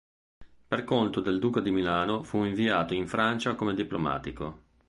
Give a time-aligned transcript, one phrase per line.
[0.67, 4.63] Per conto del duca di Milano fu inviato in Francia come diplomatico.